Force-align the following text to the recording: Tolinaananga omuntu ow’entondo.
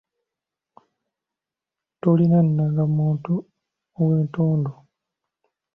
Tolinaananga 2.01 2.81
omuntu 2.89 3.33
ow’entondo. 4.01 4.71